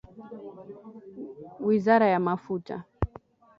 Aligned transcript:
Wizara 1.65 2.05
ya 2.13 2.19
Mafuta 2.25 2.75